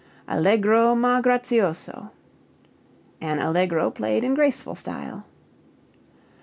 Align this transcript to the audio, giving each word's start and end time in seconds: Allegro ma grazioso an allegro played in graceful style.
Allegro 0.27 0.95
ma 0.95 1.19
grazioso 1.21 2.09
an 3.21 3.37
allegro 3.39 3.91
played 3.91 4.23
in 4.23 4.33
graceful 4.33 4.73
style. 4.73 5.27